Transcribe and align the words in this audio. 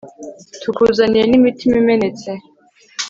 tukuzaniye 0.61 1.25
n'imitima 1.27 1.75
imenetse 1.81 2.31